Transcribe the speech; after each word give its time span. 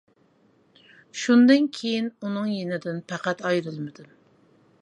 شۇندىن 1.25 1.69
كىيىن 1.79 2.09
ئۇنىڭ 2.25 2.49
يېنىدىن 2.55 3.07
پەقەت 3.13 3.45
ئايرىلمىدىم. 3.51 4.13